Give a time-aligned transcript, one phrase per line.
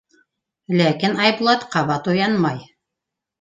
[0.79, 2.65] Ләкин Айбулат ҡабат уянмай.